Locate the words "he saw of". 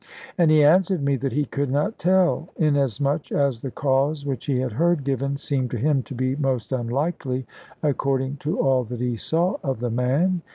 8.99-9.79